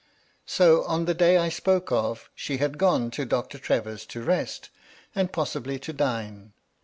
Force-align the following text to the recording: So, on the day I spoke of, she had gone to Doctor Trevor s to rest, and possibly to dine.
So, 0.47 0.83
on 0.85 1.05
the 1.05 1.13
day 1.13 1.37
I 1.37 1.49
spoke 1.49 1.91
of, 1.91 2.31
she 2.33 2.57
had 2.57 2.79
gone 2.79 3.11
to 3.11 3.23
Doctor 3.23 3.59
Trevor 3.59 3.91
s 3.91 4.05
to 4.07 4.23
rest, 4.23 4.71
and 5.13 5.31
possibly 5.31 5.77
to 5.77 5.93
dine. 5.93 6.53